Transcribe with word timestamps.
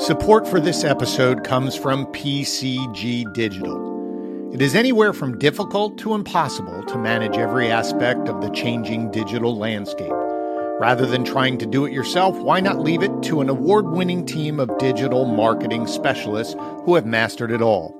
Support 0.00 0.48
for 0.48 0.60
this 0.60 0.82
episode 0.82 1.44
comes 1.44 1.76
from 1.76 2.06
PCG 2.06 3.30
Digital. 3.34 4.50
It 4.50 4.62
is 4.62 4.74
anywhere 4.74 5.12
from 5.12 5.38
difficult 5.38 5.98
to 5.98 6.14
impossible 6.14 6.82
to 6.84 6.96
manage 6.96 7.36
every 7.36 7.70
aspect 7.70 8.26
of 8.26 8.40
the 8.40 8.48
changing 8.48 9.10
digital 9.10 9.58
landscape. 9.58 10.14
Rather 10.80 11.04
than 11.04 11.22
trying 11.22 11.58
to 11.58 11.66
do 11.66 11.84
it 11.84 11.92
yourself, 11.92 12.34
why 12.38 12.60
not 12.60 12.80
leave 12.80 13.02
it 13.02 13.22
to 13.24 13.42
an 13.42 13.50
award 13.50 13.90
winning 13.90 14.24
team 14.24 14.58
of 14.58 14.78
digital 14.78 15.26
marketing 15.26 15.86
specialists 15.86 16.56
who 16.84 16.94
have 16.94 17.04
mastered 17.04 17.50
it 17.50 17.60
all? 17.60 17.94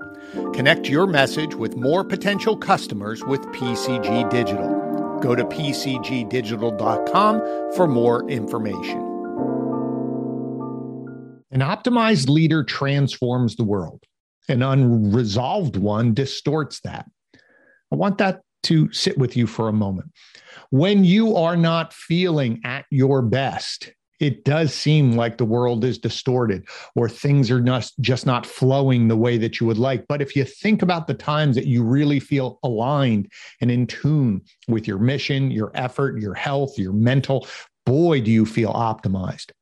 Connect 0.54 0.88
your 0.88 1.06
message 1.06 1.54
with 1.54 1.76
more 1.76 2.02
potential 2.02 2.56
customers 2.56 3.22
with 3.24 3.42
PCG 3.48 4.30
Digital. 4.30 5.18
Go 5.20 5.34
to 5.34 5.44
pcgdigital.com 5.44 7.72
for 7.74 7.86
more 7.86 8.26
information. 8.30 9.09
An 11.50 11.60
optimized 11.60 12.28
leader 12.28 12.62
transforms 12.62 13.56
the 13.56 13.64
world. 13.64 14.04
An 14.48 14.62
unresolved 14.62 15.76
one 15.76 16.14
distorts 16.14 16.80
that. 16.80 17.06
I 17.92 17.96
want 17.96 18.18
that 18.18 18.42
to 18.64 18.92
sit 18.92 19.18
with 19.18 19.36
you 19.36 19.46
for 19.46 19.68
a 19.68 19.72
moment. 19.72 20.12
When 20.70 21.04
you 21.04 21.36
are 21.36 21.56
not 21.56 21.92
feeling 21.92 22.60
at 22.64 22.84
your 22.90 23.22
best, 23.22 23.92
it 24.20 24.44
does 24.44 24.74
seem 24.74 25.12
like 25.12 25.38
the 25.38 25.46
world 25.46 25.82
is 25.82 25.98
distorted 25.98 26.68
or 26.94 27.08
things 27.08 27.50
are 27.50 27.82
just 28.00 28.26
not 28.26 28.44
flowing 28.44 29.08
the 29.08 29.16
way 29.16 29.38
that 29.38 29.58
you 29.58 29.66
would 29.66 29.78
like. 29.78 30.06
But 30.08 30.20
if 30.20 30.36
you 30.36 30.44
think 30.44 30.82
about 30.82 31.06
the 31.06 31.14
times 31.14 31.56
that 31.56 31.66
you 31.66 31.82
really 31.82 32.20
feel 32.20 32.58
aligned 32.62 33.32
and 33.60 33.70
in 33.70 33.86
tune 33.86 34.42
with 34.68 34.86
your 34.86 34.98
mission, 34.98 35.50
your 35.50 35.72
effort, 35.74 36.20
your 36.20 36.34
health, 36.34 36.78
your 36.78 36.92
mental, 36.92 37.48
boy, 37.86 38.20
do 38.20 38.30
you 38.30 38.44
feel 38.44 38.72
optimized. 38.74 39.52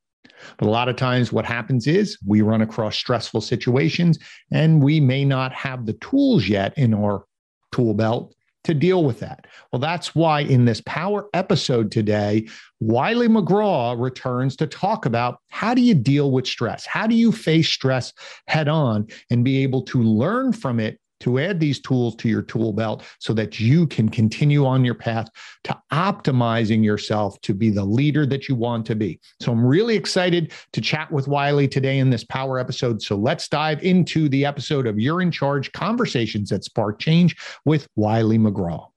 But 0.57 0.67
a 0.67 0.71
lot 0.71 0.89
of 0.89 0.95
times, 0.95 1.31
what 1.31 1.45
happens 1.45 1.87
is 1.87 2.17
we 2.25 2.41
run 2.41 2.61
across 2.61 2.95
stressful 2.95 3.41
situations 3.41 4.19
and 4.51 4.83
we 4.83 4.99
may 4.99 5.25
not 5.25 5.53
have 5.53 5.85
the 5.85 5.93
tools 5.93 6.47
yet 6.47 6.77
in 6.77 6.93
our 6.93 7.25
tool 7.71 7.93
belt 7.93 8.33
to 8.65 8.73
deal 8.73 9.03
with 9.03 9.19
that. 9.19 9.47
Well, 9.71 9.79
that's 9.79 10.13
why 10.13 10.41
in 10.41 10.65
this 10.65 10.81
power 10.81 11.27
episode 11.33 11.91
today, 11.91 12.47
Wylie 12.79 13.27
McGraw 13.27 13.99
returns 13.99 14.55
to 14.57 14.67
talk 14.67 15.05
about 15.05 15.39
how 15.49 15.73
do 15.73 15.81
you 15.81 15.93
deal 15.93 16.31
with 16.31 16.45
stress? 16.45 16.85
How 16.85 17.07
do 17.07 17.15
you 17.15 17.31
face 17.31 17.69
stress 17.69 18.13
head 18.47 18.67
on 18.67 19.07
and 19.29 19.45
be 19.45 19.63
able 19.63 19.83
to 19.83 20.01
learn 20.01 20.51
from 20.51 20.79
it 20.79 20.99
to 21.19 21.39
add 21.39 21.59
these 21.59 21.79
tools 21.79 22.15
to 22.17 22.29
your 22.29 22.41
tool 22.41 22.73
belt 22.73 23.03
so 23.19 23.33
that 23.33 23.59
you 23.59 23.87
can 23.87 24.09
continue 24.09 24.65
on 24.65 24.85
your 24.85 24.95
path 24.95 25.27
to 25.63 25.77
optimizing 25.91 26.83
yourself 26.83 27.39
to 27.41 27.53
be 27.53 27.69
the 27.69 27.83
leader 27.83 28.25
that 28.25 28.47
you 28.47 28.55
want 28.55 28.85
to 28.85 28.95
be. 28.95 29.19
So 29.39 29.51
I'm 29.51 29.65
really 29.65 29.95
excited 29.95 30.51
to 30.73 30.81
chat 30.81 31.11
with 31.11 31.27
Wylie 31.27 31.67
today 31.67 31.99
in 31.99 32.09
this 32.09 32.23
power 32.23 32.59
episode. 32.59 33.01
So 33.01 33.15
let's 33.15 33.47
dive 33.47 33.83
into 33.83 34.29
the 34.29 34.45
episode 34.45 34.87
of 34.87 34.99
You're 34.99 35.21
in 35.21 35.31
Charge 35.31 35.71
Conversations 35.71 36.49
that 36.49 36.63
Spark 36.63 36.99
Change 36.99 37.35
with 37.65 37.87
Wylie 37.95 38.37
McGraw. 38.37 38.87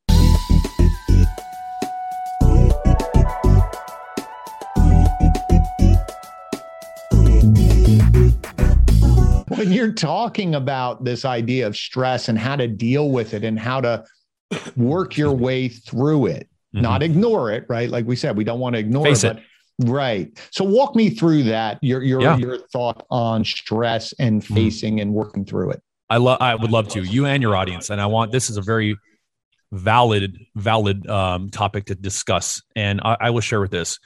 When 9.62 9.72
you're 9.72 9.92
talking 9.92 10.56
about 10.56 11.05
this 11.05 11.24
idea 11.24 11.66
of 11.66 11.77
stress 11.77 12.28
and 12.28 12.36
how 12.36 12.56
to 12.56 12.66
deal 12.66 13.10
with 13.10 13.32
it 13.32 13.44
and 13.44 13.58
how 13.58 13.80
to 13.80 14.04
work 14.77 15.16
your 15.16 15.32
way 15.32 15.69
through 15.69 16.27
it, 16.27 16.48
mm-hmm. 16.74 16.82
not 16.82 17.02
ignore 17.02 17.52
it, 17.52 17.64
right? 17.69 17.88
Like 17.88 18.04
we 18.04 18.16
said, 18.16 18.36
we 18.36 18.42
don't 18.42 18.58
want 18.58 18.74
to 18.74 18.80
ignore 18.80 19.04
Face 19.04 19.22
it, 19.22 19.36
it. 19.36 19.88
right. 19.88 20.36
So 20.50 20.64
walk 20.64 20.96
me 20.96 21.10
through 21.10 21.44
that. 21.44 21.78
Your 21.80 22.02
your 22.02 22.20
yeah. 22.20 22.36
your 22.36 22.58
thought 22.72 23.06
on 23.08 23.44
stress 23.44 24.12
and 24.19 24.42
mm-hmm. 24.42 24.54
facing 24.54 24.94
mm-hmm. 24.94 25.02
and 25.02 25.14
working 25.14 25.44
through 25.44 25.70
it. 25.70 25.82
I 26.10 26.16
love 26.16 26.38
I 26.41 26.56
would 26.56 26.72
love 26.72 26.88
to. 26.88 27.02
You 27.02 27.26
and 27.26 27.41
your 27.41 27.54
audience. 27.54 27.91
And 27.91 28.00
I 28.00 28.06
want 28.06 28.32
this 28.32 28.50
is 28.50 28.56
a 28.56 28.62
very 28.62 28.97
valid 29.70 30.38
valid 30.56 31.08
um, 31.08 31.50
topic 31.50 31.87
to 31.87 31.94
discuss. 31.94 32.62
And 32.75 33.00
I, 33.00 33.16
I 33.20 33.31
will 33.31 33.41
share 33.41 33.60
with 33.60 33.70
this. 33.70 34.00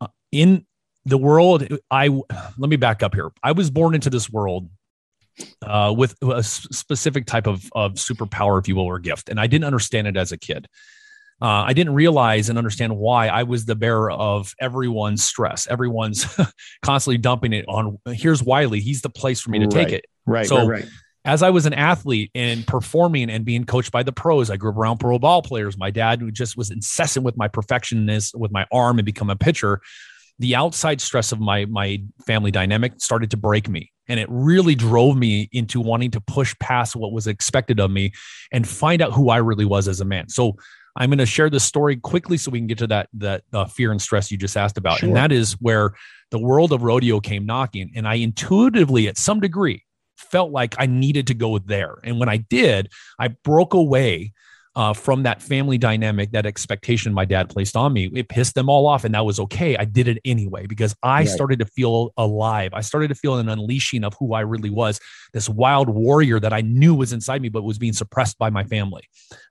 Uh, 0.00 0.06
in 0.30 0.66
the 1.04 1.18
world 1.18 1.66
i 1.90 2.08
let 2.08 2.70
me 2.70 2.76
back 2.76 3.02
up 3.02 3.14
here. 3.14 3.30
I 3.42 3.52
was 3.52 3.70
born 3.70 3.94
into 3.94 4.10
this 4.10 4.30
world 4.30 4.68
uh, 5.62 5.94
with 5.96 6.14
a 6.22 6.42
specific 6.42 7.26
type 7.26 7.46
of, 7.46 7.64
of 7.74 7.94
superpower 7.94 8.60
if 8.60 8.68
you 8.68 8.76
will 8.76 8.84
or 8.84 8.98
gift 8.98 9.28
and 9.28 9.40
i 9.40 9.46
didn't 9.46 9.64
understand 9.64 10.06
it 10.06 10.16
as 10.16 10.32
a 10.32 10.38
kid. 10.38 10.68
Uh, 11.40 11.64
i 11.66 11.72
didn't 11.72 11.94
realize 11.94 12.48
and 12.48 12.58
understand 12.58 12.96
why 12.96 13.26
i 13.26 13.42
was 13.42 13.64
the 13.64 13.74
bearer 13.74 14.12
of 14.12 14.54
everyone's 14.60 15.24
stress 15.24 15.66
everyone's 15.66 16.24
constantly 16.82 17.18
dumping 17.18 17.52
it 17.52 17.64
on 17.66 17.98
here's 18.06 18.42
Wylie 18.42 18.80
he's 18.80 19.02
the 19.02 19.10
place 19.10 19.40
for 19.40 19.50
me 19.50 19.58
to 19.58 19.64
right, 19.64 19.72
take 19.72 19.92
it. 19.92 20.04
Right 20.24 20.46
so 20.46 20.58
right, 20.58 20.68
right. 20.68 20.88
as 21.24 21.42
I 21.42 21.50
was 21.50 21.66
an 21.66 21.74
athlete 21.74 22.30
and 22.34 22.64
performing 22.64 23.28
and 23.28 23.44
being 23.44 23.64
coached 23.64 23.90
by 23.90 24.04
the 24.04 24.12
pros, 24.12 24.50
I 24.50 24.56
grew 24.56 24.70
up 24.70 24.76
around 24.76 24.98
pro 24.98 25.18
ball 25.18 25.42
players. 25.42 25.76
My 25.76 25.90
dad, 25.90 26.20
who 26.20 26.30
just 26.30 26.56
was 26.56 26.70
incessant 26.70 27.24
with 27.24 27.36
my 27.36 27.48
perfectionness 27.48 28.32
with 28.36 28.52
my 28.52 28.66
arm 28.70 29.00
and 29.00 29.06
become 29.06 29.30
a 29.30 29.34
pitcher, 29.36 29.80
the 30.42 30.56
outside 30.56 31.00
stress 31.00 31.30
of 31.30 31.40
my 31.40 31.64
my 31.66 32.02
family 32.26 32.50
dynamic 32.50 32.94
started 32.98 33.30
to 33.30 33.36
break 33.36 33.68
me 33.68 33.92
and 34.08 34.18
it 34.18 34.26
really 34.28 34.74
drove 34.74 35.16
me 35.16 35.48
into 35.52 35.80
wanting 35.80 36.10
to 36.10 36.20
push 36.20 36.52
past 36.58 36.96
what 36.96 37.12
was 37.12 37.28
expected 37.28 37.78
of 37.78 37.92
me 37.92 38.12
and 38.50 38.66
find 38.66 39.00
out 39.00 39.12
who 39.12 39.30
I 39.30 39.36
really 39.36 39.64
was 39.64 39.86
as 39.86 40.00
a 40.00 40.04
man. 40.04 40.28
So 40.28 40.56
I'm 40.96 41.10
going 41.10 41.18
to 41.18 41.26
share 41.26 41.48
this 41.48 41.62
story 41.62 41.94
quickly 41.96 42.36
so 42.36 42.50
we 42.50 42.58
can 42.58 42.66
get 42.66 42.78
to 42.78 42.88
that 42.88 43.08
that 43.14 43.44
uh, 43.52 43.66
fear 43.66 43.92
and 43.92 44.02
stress 44.02 44.32
you 44.32 44.36
just 44.36 44.56
asked 44.56 44.76
about, 44.76 44.98
sure. 44.98 45.08
and 45.08 45.16
that 45.16 45.30
is 45.30 45.52
where 45.60 45.94
the 46.32 46.40
world 46.40 46.72
of 46.72 46.82
rodeo 46.82 47.20
came 47.20 47.46
knocking, 47.46 47.92
and 47.94 48.06
I 48.06 48.14
intuitively, 48.14 49.06
at 49.06 49.16
some 49.16 49.38
degree, 49.38 49.84
felt 50.16 50.50
like 50.50 50.74
I 50.76 50.86
needed 50.86 51.28
to 51.28 51.34
go 51.34 51.58
there. 51.58 51.94
And 52.02 52.18
when 52.18 52.28
I 52.28 52.38
did, 52.38 52.90
I 53.18 53.28
broke 53.28 53.74
away 53.74 54.32
uh, 54.74 54.92
from 54.92 55.22
that 55.24 55.42
family 55.42 55.76
dynamic, 55.76 56.32
that 56.32 56.46
expectation 56.46 57.12
my 57.12 57.24
dad 57.24 57.48
placed 57.50 57.76
on 57.76 57.92
me. 57.92 58.10
It 58.14 58.28
pissed 58.28 58.54
them 58.54 58.68
all 58.70 58.86
off, 58.86 59.04
and 59.04 59.14
that 59.14 59.24
was 59.24 59.38
okay. 59.40 59.76
I 59.76 59.84
did 59.84 60.08
it 60.08 60.18
anyway 60.24 60.66
because 60.66 60.94
I 61.02 61.20
right. 61.20 61.28
started 61.28 61.58
to 61.58 61.66
feel 61.66 62.12
alive. 62.16 62.72
I 62.72 62.80
started 62.80 63.08
to 63.08 63.14
feel 63.14 63.36
an 63.36 63.48
unleashing 63.48 64.04
of 64.04 64.14
who 64.18 64.34
I 64.34 64.40
really 64.40 64.70
was 64.70 64.98
this 65.32 65.48
wild 65.48 65.88
warrior 65.88 66.38
that 66.40 66.52
I 66.52 66.60
knew 66.60 66.94
was 66.94 67.12
inside 67.12 67.42
me, 67.42 67.48
but 67.48 67.62
was 67.62 67.78
being 67.78 67.92
suppressed 67.92 68.38
by 68.38 68.50
my 68.50 68.64
family. 68.64 69.02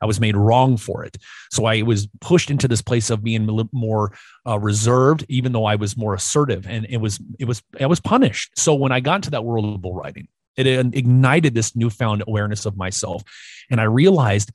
I 0.01 0.05
was 0.05 0.19
made 0.19 0.35
wrong 0.35 0.77
for 0.77 1.03
it. 1.03 1.17
So 1.51 1.65
I 1.65 1.81
was 1.81 2.07
pushed 2.19 2.51
into 2.51 2.67
this 2.67 2.81
place 2.81 3.09
of 3.09 3.23
being 3.23 3.47
more 3.71 4.13
uh, 4.47 4.59
reserved, 4.59 5.25
even 5.27 5.51
though 5.51 5.65
I 5.65 5.75
was 5.75 5.97
more 5.97 6.13
assertive, 6.13 6.67
and 6.67 6.85
it 6.89 6.97
was, 6.97 7.19
it 7.39 7.45
was, 7.45 7.61
I 7.79 7.85
was 7.87 7.99
punished. 7.99 8.57
So 8.57 8.73
when 8.73 8.91
I 8.91 8.99
got 8.99 9.15
into 9.15 9.31
that 9.31 9.45
world 9.45 9.65
of 9.65 9.81
bull 9.81 9.95
riding, 9.95 10.27
it 10.57 10.67
ignited 10.67 11.53
this 11.53 11.75
newfound 11.75 12.23
awareness 12.27 12.65
of 12.65 12.75
myself. 12.75 13.23
And 13.69 13.79
I 13.79 13.85
realized 13.85 14.51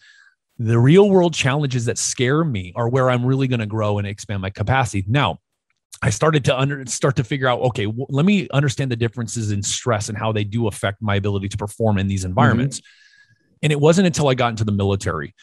the 0.58 0.78
real 0.78 1.10
world 1.10 1.34
challenges 1.34 1.84
that 1.84 1.98
scare 1.98 2.44
me 2.44 2.72
are 2.74 2.88
where 2.88 3.10
I'm 3.10 3.24
really 3.24 3.48
going 3.48 3.60
to 3.60 3.66
grow 3.66 3.98
and 3.98 4.06
expand 4.06 4.42
my 4.42 4.50
capacity. 4.50 5.04
Now, 5.06 5.38
I 6.02 6.10
started 6.10 6.44
to 6.46 6.58
under, 6.58 6.84
start 6.86 7.16
to 7.16 7.24
figure 7.24 7.48
out, 7.48 7.60
okay, 7.60 7.86
w- 7.86 8.06
let 8.08 8.24
me 8.26 8.48
understand 8.52 8.90
the 8.90 8.96
differences 8.96 9.50
in 9.50 9.62
stress 9.62 10.08
and 10.08 10.16
how 10.16 10.32
they 10.32 10.44
do 10.44 10.66
affect 10.66 11.02
my 11.02 11.16
ability 11.16 11.48
to 11.50 11.56
perform 11.56 11.98
in 11.98 12.06
these 12.06 12.20
mm-hmm. 12.20 12.30
environments. 12.30 12.80
Mm-hmm. 12.80 13.56
And 13.64 13.72
it 13.72 13.80
wasn't 13.80 14.06
until 14.06 14.28
I 14.28 14.34
got 14.34 14.48
into 14.50 14.64
the 14.64 14.72
military 14.72 15.34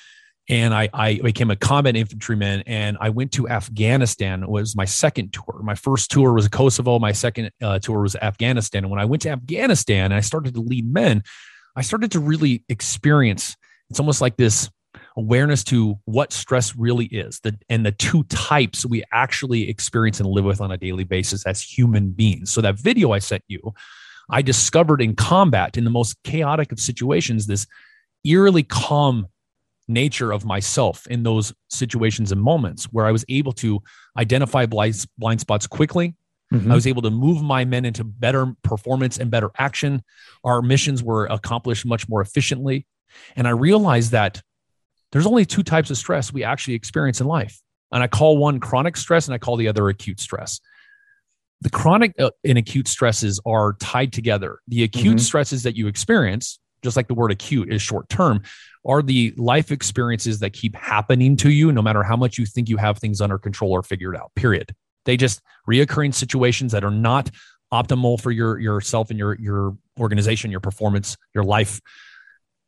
and 0.50 0.74
I, 0.74 0.90
I, 0.94 1.20
became 1.24 1.52
a 1.52 1.56
combat 1.56 1.96
infantryman 1.96 2.64
and 2.68 2.98
I 3.00 3.10
went 3.10 3.32
to 3.34 3.48
Afghanistan. 3.48 4.44
It 4.44 4.50
was 4.50 4.76
my 4.76 4.86
second 4.86 5.34
tour. 5.34 5.62
My 5.64 5.76
first 5.76 6.12
tour 6.12 6.34
was 6.34 6.48
Kosovo. 6.50 7.00
My 7.00 7.14
second 7.14 7.52
uh, 7.62 7.80
tour 7.80 8.02
was 8.02 8.16
Afghanistan. 8.16 8.84
And 8.84 8.92
when 8.92 9.00
I 9.00 9.06
went 9.06 9.22
to 9.24 9.30
Afghanistan 9.30 10.06
and 10.06 10.14
I 10.14 10.20
started 10.20 10.54
to 10.56 10.62
lead 10.62 10.92
men, 10.92 11.24
I 11.76 11.82
started 11.82 12.12
to 12.12 12.20
really 12.20 12.64
experience. 12.68 13.56
It's 13.90 14.00
almost 14.00 14.22
like 14.22 14.36
this 14.36 14.70
awareness 15.16 15.64
to 15.66 16.00
what 16.06 16.34
stress 16.34 16.76
really 16.76 17.06
is 17.06 17.40
the, 17.42 17.58
and 17.70 17.86
the 17.86 17.92
two 17.92 18.24
types 18.26 18.86
we 18.86 19.04
actually 19.12 19.70
experience 19.70 20.20
and 20.20 20.30
live 20.30 20.46
with 20.46 20.62
on 20.62 20.72
a 20.72 20.78
daily 20.78 21.04
basis 21.04 21.46
as 21.46 21.62
human 21.62 22.12
beings. 22.12 22.52
So, 22.52 22.62
that 22.62 22.80
video 22.80 23.12
I 23.12 23.20
sent 23.20 23.44
you, 23.48 23.74
I 24.30 24.42
discovered 24.42 25.02
in 25.02 25.16
combat, 25.16 25.78
in 25.78 25.84
the 25.84 25.90
most 25.90 26.22
chaotic 26.24 26.72
of 26.72 26.80
situations, 26.80 27.48
this 27.48 27.68
eerily 28.24 28.64
calm 28.64 29.28
nature 29.88 30.32
of 30.32 30.46
myself 30.46 31.06
in 31.08 31.24
those 31.24 31.54
situations 31.70 32.32
and 32.32 32.42
moments 32.42 32.86
where 32.86 33.06
I 33.06 33.12
was 33.12 33.26
able 33.28 33.52
to 33.54 33.82
identify 34.18 34.66
blind, 34.66 35.06
blind 35.18 35.42
spots 35.42 35.68
quickly. 35.68 36.16
Mm-hmm. 36.54 36.72
I 36.72 36.76
was 36.76 36.88
able 36.88 37.02
to 37.02 37.10
move 37.10 37.42
my 37.42 37.66
men 37.66 37.84
into 37.84 38.04
better 38.04 38.54
performance 38.64 39.18
and 39.18 39.30
better 39.32 39.52
action. 39.58 40.04
Our 40.44 40.62
missions 40.62 41.04
were 41.04 41.26
accomplished 41.26 41.86
much 41.86 42.08
more 42.08 42.22
efficiently. 42.22 42.86
And 43.36 43.48
I 43.48 43.52
realized 43.52 44.12
that 44.12 44.42
there's 45.14 45.28
only 45.28 45.46
two 45.46 45.64
types 45.64 45.92
of 45.92 45.98
stress 45.98 46.34
we 46.34 46.44
actually 46.44 46.74
experience 46.74 47.22
in 47.22 47.28
life. 47.28 47.62
And 47.92 48.02
I 48.02 48.08
call 48.08 48.38
one 48.38 48.60
chronic 48.60 48.98
stress 48.98 49.28
and 49.28 49.36
I 49.36 49.38
call 49.38 49.56
the 49.56 49.68
other 49.68 49.88
acute 49.88 50.20
stress. 50.20 50.60
The 51.62 51.70
chronic 51.70 52.14
uh, 52.20 52.32
and 52.44 52.58
acute 52.58 52.88
stresses 52.88 53.40
are 53.46 53.74
tied 53.80 54.12
together. 54.12 54.60
The 54.68 54.84
acute 54.84 55.18
mm-hmm. 55.18 55.18
stresses 55.20 55.64
that 55.64 55.78
you 55.78 55.88
experience, 55.88 56.60
just 56.82 56.98
like 56.98 57.08
the 57.08 57.14
word 57.14 57.32
acute 57.32 57.72
is 57.72 57.82
short 57.82 58.10
term, 58.10 58.42
are 58.86 59.04
the 59.04 59.34
life 59.38 59.72
experiences 59.72 60.40
that 60.40 60.52
keep 60.52 60.76
happening 60.76 61.38
to 61.38 61.52
you 61.52 61.72
no 61.72 61.84
matter 61.84 62.02
how 62.02 62.18
much 62.18 62.40
you 62.40 62.48
think 62.48 62.68
you 62.68 62.78
have 62.78 62.98
things 62.98 63.22
under 63.22 63.38
control 63.38 63.72
or 63.72 63.84
figured 63.84 64.18
out, 64.18 64.32
period. 64.36 64.76
They 65.06 65.16
just 65.16 65.42
reoccurring 65.70 66.16
situations 66.16 66.72
that 66.72 66.84
are 66.84 66.92
not 66.92 67.30
optimal 67.72 68.20
for 68.20 68.32
your 68.32 68.60
yourself 68.60 69.12
and 69.12 69.20
your 69.20 69.36
your 69.40 69.78
organization, 70.00 70.50
your 70.50 70.60
performance, 70.60 71.18
your 71.36 71.44
life. 71.44 71.80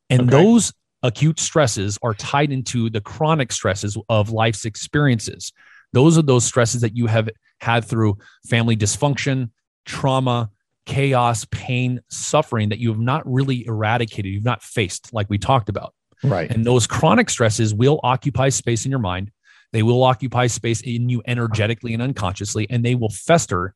And 0.10 0.22
Okay. 0.22 0.44
those 0.44 0.72
acute 1.06 1.40
stresses 1.40 2.00
are 2.02 2.16
tied 2.16 2.52
into 2.52 2.90
the 2.90 3.00
chronic 3.00 3.52
stresses 3.52 3.96
of 4.10 4.32
life's 4.32 4.66
experiences. 4.66 5.54
Those 5.94 6.18
are 6.18 6.24
those 6.24 6.44
stresses 6.44 6.82
that 6.82 6.98
you 6.98 7.06
have 7.06 7.30
had 7.62 7.86
through 7.86 8.18
family 8.50 8.76
dysfunction, 8.76 9.52
trauma, 9.86 10.50
chaos, 10.88 11.46
pain, 11.52 12.02
suffering 12.10 12.70
that 12.70 12.80
you 12.80 12.90
have 12.90 13.00
not 13.00 13.22
really 13.32 13.66
eradicated, 13.68 14.32
you've 14.32 14.44
not 14.44 14.64
faced, 14.64 15.14
like 15.14 15.30
we 15.30 15.38
talked 15.38 15.70
about. 15.70 15.94
Right. 16.24 16.50
And 16.50 16.66
those 16.66 16.88
chronic 16.88 17.30
stresses 17.30 17.74
will 17.74 18.00
occupy 18.04 18.50
space 18.50 18.86
in 18.86 18.92
your 18.92 19.00
mind. 19.00 19.32
They 19.74 19.84
will 19.84 20.04
occupy 20.04 20.48
space 20.48 20.82
in 20.82 21.10
you 21.10 21.22
energetically 21.28 21.94
and 21.94 22.02
unconsciously, 22.02 22.68
and 22.70 22.84
they 22.84 22.96
will 22.96 23.10
fester 23.10 23.76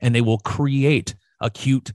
and 0.00 0.14
they 0.14 0.20
will 0.20 0.38
create 0.38 1.14
acute 1.40 1.92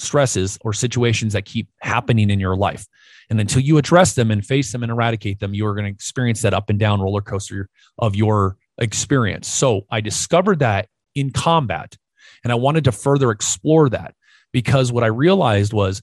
stresses 0.00 0.58
or 0.62 0.72
situations 0.72 1.32
that 1.32 1.44
keep 1.44 1.68
happening 1.80 2.30
in 2.30 2.40
your 2.40 2.56
life. 2.56 2.86
And 3.30 3.40
until 3.40 3.60
you 3.60 3.78
address 3.78 4.14
them 4.14 4.30
and 4.30 4.44
face 4.44 4.72
them 4.72 4.82
and 4.82 4.90
eradicate 4.90 5.40
them, 5.40 5.54
you 5.54 5.66
are 5.66 5.74
going 5.74 5.84
to 5.84 5.90
experience 5.90 6.42
that 6.42 6.54
up 6.54 6.70
and 6.70 6.78
down 6.78 7.00
roller 7.00 7.20
coaster 7.20 7.68
of 7.98 8.16
your 8.16 8.56
experience. 8.78 9.48
So 9.48 9.82
I 9.90 10.00
discovered 10.00 10.60
that 10.60 10.88
in 11.14 11.30
combat, 11.30 11.96
and 12.44 12.52
I 12.52 12.56
wanted 12.56 12.84
to 12.84 12.92
further 12.92 13.30
explore 13.30 13.88
that 13.90 14.14
because 14.52 14.92
what 14.92 15.04
I 15.04 15.08
realized 15.08 15.72
was 15.72 16.00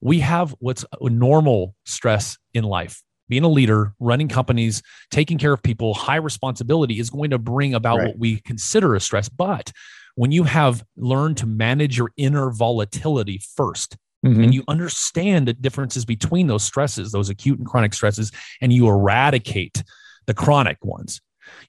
we 0.00 0.20
have 0.20 0.54
what's 0.58 0.84
a 1.00 1.10
normal 1.10 1.74
stress 1.84 2.38
in 2.54 2.64
life. 2.64 3.02
Being 3.28 3.44
a 3.44 3.48
leader, 3.48 3.94
running 4.00 4.28
companies, 4.28 4.82
taking 5.10 5.36
care 5.36 5.52
of 5.52 5.62
people, 5.62 5.92
high 5.92 6.16
responsibility 6.16 6.98
is 6.98 7.10
going 7.10 7.30
to 7.30 7.38
bring 7.38 7.74
about 7.74 7.98
Right. 7.98 8.06
what 8.08 8.18
we 8.18 8.40
consider 8.40 8.94
a 8.94 9.00
stress. 9.00 9.28
But 9.28 9.70
when 10.18 10.32
you 10.32 10.42
have 10.42 10.84
learned 10.96 11.36
to 11.36 11.46
manage 11.46 11.96
your 11.96 12.10
inner 12.16 12.50
volatility 12.50 13.40
first, 13.54 13.96
Mhm. 14.26 14.42
and 14.42 14.52
you 14.52 14.64
understand 14.66 15.46
the 15.46 15.52
differences 15.52 16.04
between 16.04 16.48
those 16.48 16.64
stresses, 16.64 17.12
those 17.12 17.28
acute 17.28 17.56
and 17.56 17.68
chronic 17.68 17.94
stresses, 17.94 18.32
and 18.60 18.72
you 18.72 18.88
eradicate 18.88 19.84
the 20.26 20.34
chronic 20.34 20.84
ones, 20.84 21.20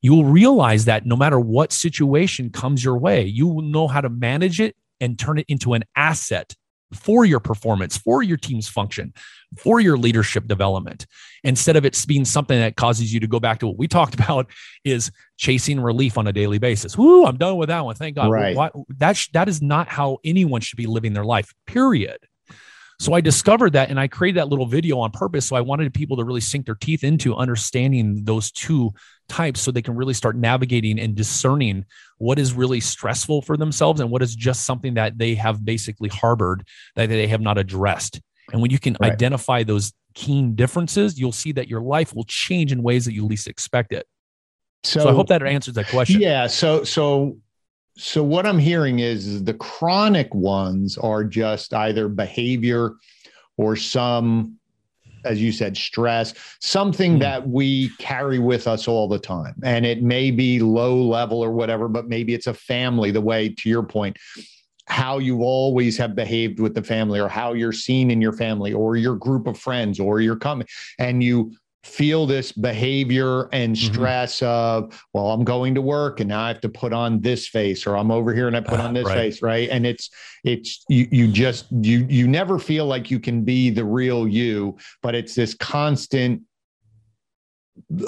you 0.01 0.11
will 0.15 0.25
realize 0.25 0.85
that 0.85 1.05
no 1.05 1.15
matter 1.15 1.39
what 1.39 1.71
situation 1.71 2.49
comes 2.49 2.83
your 2.83 2.97
way, 2.97 3.23
you 3.23 3.47
will 3.47 3.61
know 3.61 3.87
how 3.87 4.01
to 4.01 4.09
manage 4.09 4.59
it 4.59 4.75
and 4.99 5.19
turn 5.19 5.37
it 5.37 5.45
into 5.47 5.75
an 5.75 5.83
asset 5.95 6.55
for 6.93 7.25
your 7.25 7.39
performance, 7.39 7.97
for 7.97 8.23
your 8.23 8.37
team's 8.37 8.67
function, 8.67 9.13
for 9.57 9.79
your 9.79 9.97
leadership 9.97 10.47
development. 10.47 11.05
Instead 11.43 11.75
of 11.75 11.85
it 11.85 11.97
being 12.07 12.25
something 12.25 12.59
that 12.59 12.75
causes 12.75 13.13
you 13.13 13.19
to 13.19 13.27
go 13.27 13.39
back 13.39 13.59
to 13.59 13.67
what 13.67 13.77
we 13.77 13.87
talked 13.87 14.13
about 14.19 14.49
is 14.83 15.11
chasing 15.37 15.79
relief 15.79 16.17
on 16.17 16.27
a 16.27 16.33
daily 16.33 16.57
basis. 16.57 16.97
Woo, 16.97 17.25
I'm 17.25 17.37
done 17.37 17.57
with 17.57 17.69
that 17.69 17.85
one. 17.85 17.95
Thank 17.95 18.15
God. 18.15 18.31
Right. 18.31 18.55
Why, 18.55 18.71
that, 18.97 19.17
sh- 19.17 19.29
that 19.33 19.47
is 19.47 19.61
not 19.61 19.87
how 19.87 20.17
anyone 20.23 20.61
should 20.61 20.77
be 20.77 20.87
living 20.87 21.13
their 21.13 21.25
life, 21.25 21.53
period. 21.65 22.17
So 22.99 23.13
I 23.13 23.21
discovered 23.21 23.73
that 23.73 23.89
and 23.89 23.99
I 23.99 24.09
created 24.09 24.39
that 24.39 24.49
little 24.49 24.65
video 24.65 24.99
on 24.99 25.11
purpose. 25.11 25.45
So 25.45 25.55
I 25.55 25.61
wanted 25.61 25.93
people 25.93 26.17
to 26.17 26.25
really 26.25 26.41
sink 26.41 26.65
their 26.65 26.75
teeth 26.75 27.05
into 27.05 27.33
understanding 27.33 28.25
those 28.25 28.51
two 28.51 28.91
types 29.29 29.61
so 29.61 29.71
they 29.71 29.81
can 29.81 29.95
really 29.95 30.13
start 30.13 30.35
navigating 30.35 30.99
and 30.99 31.15
discerning 31.15 31.85
what 32.17 32.37
is 32.39 32.53
really 32.53 32.79
stressful 32.79 33.41
for 33.41 33.55
themselves 33.55 34.01
and 34.01 34.11
what 34.11 34.21
is 34.21 34.35
just 34.35 34.65
something 34.65 34.95
that 34.95 35.17
they 35.17 35.35
have 35.35 35.63
basically 35.63 36.09
harbored 36.09 36.65
that 36.95 37.07
they 37.07 37.27
have 37.27 37.41
not 37.41 37.57
addressed. 37.57 38.19
And 38.51 38.61
when 38.61 38.71
you 38.71 38.79
can 38.79 38.97
Right. 38.99 39.13
identify 39.13 39.63
those 39.63 39.93
keen 40.15 40.55
differences, 40.55 41.19
you'll 41.19 41.31
see 41.31 41.51
that 41.53 41.67
your 41.67 41.81
life 41.81 42.13
will 42.13 42.25
change 42.25 42.71
in 42.71 42.83
ways 42.83 43.05
that 43.05 43.13
you 43.13 43.25
least 43.25 43.47
expect 43.47 43.93
it. 43.93 44.05
So, 44.83 45.07
I 45.07 45.13
hope 45.13 45.27
that 45.27 45.43
answers 45.43 45.75
that 45.75 45.87
question. 45.87 46.19
Yeah. 46.21 46.47
So 46.47 46.83
so 46.83 47.37
so 47.97 48.23
what 48.23 48.45
I'm 48.45 48.59
hearing 48.59 48.99
is, 48.99 49.27
is 49.27 49.43
the 49.43 49.53
chronic 49.53 50.33
ones 50.33 50.97
are 50.97 51.23
just 51.23 51.73
either 51.73 52.07
behavior 52.07 52.93
or 53.57 53.75
some, 53.75 54.58
as 55.25 55.41
you 55.41 55.51
said, 55.51 55.77
stress, 55.77 56.33
something 56.61 57.13
Hmm. 57.13 57.19
that 57.19 57.47
we 57.47 57.89
carry 57.99 58.39
with 58.39 58.67
us 58.67 58.87
all 58.87 59.07
the 59.07 59.19
time. 59.19 59.55
And 59.63 59.85
it 59.85 60.03
may 60.03 60.31
be 60.31 60.59
low 60.59 61.01
level 61.01 61.43
or 61.43 61.51
whatever, 61.51 61.87
but 61.87 62.07
maybe 62.07 62.33
it's 62.33 62.47
a 62.47 62.53
family, 62.53 63.11
the 63.11 63.21
way 63.21 63.49
to 63.49 63.69
your 63.69 63.83
point, 63.83 64.17
how 64.87 65.19
you 65.19 65.43
always 65.43 65.97
have 65.97 66.15
behaved 66.15 66.59
with 66.59 66.73
the 66.73 66.83
family 66.83 67.19
or 67.19 67.27
how 67.27 67.53
you're 67.53 67.71
seen 67.71 68.09
in 68.09 68.21
your 68.21 68.33
family 68.33 68.73
or 68.73 68.95
your 68.95 69.15
group 69.15 69.45
of 69.47 69.57
friends 69.57 69.99
or 69.99 70.19
your 70.19 70.35
coming 70.35 70.65
and 70.97 71.23
you 71.23 71.53
feel 71.83 72.25
this 72.25 72.51
behavior 72.51 73.47
and 73.53 73.73
Mhm. 73.73 73.93
stress 73.93 74.41
of 74.41 75.01
well 75.13 75.31
i'm 75.31 75.45
going 75.45 75.73
to 75.75 75.81
work 75.81 76.19
and 76.19 76.27
now 76.27 76.41
i 76.41 76.47
have 76.49 76.59
to 76.59 76.67
put 76.67 76.91
on 76.91 77.21
this 77.21 77.47
face 77.47 77.87
or 77.87 77.95
i'm 77.95 78.11
over 78.11 78.33
here 78.33 78.47
and 78.47 78.57
i 78.57 78.59
put 78.59 78.81
Ah, 78.81 78.87
on 78.87 78.93
this 78.93 79.05
right. 79.05 79.15
face 79.15 79.41
right 79.41 79.69
and 79.69 79.85
it's 79.85 80.09
it's 80.43 80.83
you 80.89 81.07
you 81.09 81.27
just 81.29 81.67
you 81.71 82.05
you 82.09 82.27
never 82.27 82.59
feel 82.59 82.85
like 82.85 83.09
you 83.09 83.19
can 83.19 83.43
be 83.45 83.69
the 83.69 83.85
real 83.85 84.27
you 84.27 84.75
but 85.01 85.15
it's 85.15 85.35
this 85.35 85.53
constant 85.53 86.41